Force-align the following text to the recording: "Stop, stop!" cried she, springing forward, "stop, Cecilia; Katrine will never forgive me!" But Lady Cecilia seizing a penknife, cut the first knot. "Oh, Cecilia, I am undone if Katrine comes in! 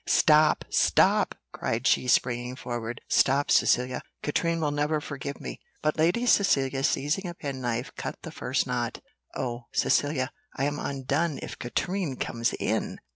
"Stop, 0.07 0.65
stop!" 0.71 1.35
cried 1.51 1.85
she, 1.85 2.07
springing 2.07 2.55
forward, 2.55 3.01
"stop, 3.07 3.51
Cecilia; 3.51 4.01
Katrine 4.23 4.59
will 4.59 4.71
never 4.71 4.99
forgive 4.99 5.39
me!" 5.39 5.59
But 5.83 5.99
Lady 5.99 6.25
Cecilia 6.25 6.83
seizing 6.83 7.27
a 7.27 7.35
penknife, 7.35 7.91
cut 7.95 8.17
the 8.23 8.31
first 8.31 8.65
knot. 8.65 8.99
"Oh, 9.35 9.65
Cecilia, 9.73 10.31
I 10.55 10.63
am 10.65 10.79
undone 10.79 11.37
if 11.43 11.59
Katrine 11.59 12.15
comes 12.15 12.51
in! 12.53 12.97